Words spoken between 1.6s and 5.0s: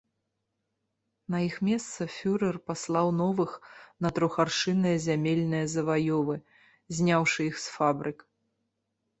месца фюрэр паслаў новых на трохаршынныя